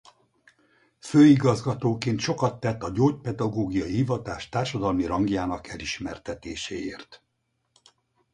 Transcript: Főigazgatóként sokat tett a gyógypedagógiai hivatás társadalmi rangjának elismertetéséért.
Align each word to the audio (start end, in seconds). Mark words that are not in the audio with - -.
Főigazgatóként 0.99 2.19
sokat 2.19 2.59
tett 2.59 2.83
a 2.83 2.89
gyógypedagógiai 2.91 3.91
hivatás 3.93 4.49
társadalmi 4.49 5.05
rangjának 5.05 5.67
elismertetéséért. 5.67 7.23